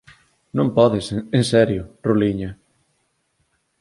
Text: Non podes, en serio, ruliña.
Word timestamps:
Non 0.57 0.67
podes, 0.77 1.05
en 1.37 1.43
serio, 1.53 1.83
ruliña. 2.07 2.49